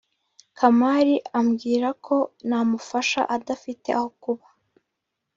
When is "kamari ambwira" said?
0.57-1.89